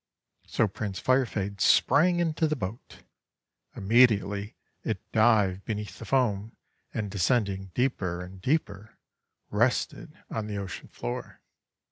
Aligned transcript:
So 0.47 0.67
Prince 0.67 0.99
Firefade 0.99 1.61
sprang 1.61 2.19
into 2.19 2.47
the 2.47 2.55
boat. 2.55 3.03
Im 3.77 3.87
mediately 3.87 4.55
it 4.83 4.97
dived 5.11 5.63
beneath 5.63 5.99
the 5.99 6.05
foam, 6.05 6.57
and, 6.91 7.11
de 7.11 7.19
scending 7.19 7.71
deeper 7.75 8.21
and 8.23 8.41
deeper, 8.41 8.97
rested 9.51 10.17
on 10.27 10.47
the 10.47 10.57
ocean 10.57 10.87
floor. 10.87 11.41